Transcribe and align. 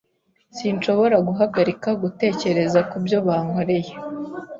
Sinshobora 0.57 1.17
guhagarika 1.27 1.89
gutekereza 2.01 2.79
kubyo 2.89 3.17
bankoreye. 3.27 3.93